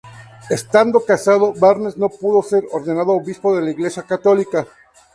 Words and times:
Estando 0.57 1.05
casado, 1.09 1.45
Barnes 1.61 1.95
no 2.01 2.09
puedo 2.09 2.41
ser 2.41 2.63
ordenado 2.71 3.11
obispo 3.11 3.55
de 3.55 3.61
la 3.61 3.69
Iglesia 3.69 4.01
católica. 4.01 4.65